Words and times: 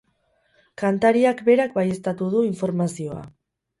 Kantariak 0.81 1.43
berak 1.49 1.75
baieztatu 1.77 2.31
du 2.37 2.43
informazioa. 2.51 3.21